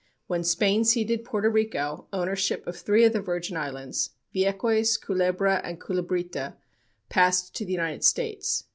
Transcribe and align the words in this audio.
When 0.25 0.43
Spain 0.43 0.83
ceded 0.83 1.23
Porto 1.23 1.47
Rico, 1.49 2.07
ownership 2.11 2.65
of 2.65 2.75
three 2.75 3.03
of 3.05 3.13
the 3.13 3.21
Virgin 3.21 3.55
Islands 3.55 4.09
Vieques, 4.33 4.99
Culebra, 4.99 5.61
and 5.63 5.79
Culebrita 5.79 6.55
passed 7.09 7.53
to 7.57 7.65
the 7.65 7.73
United 7.73 8.03
States. 8.03 8.63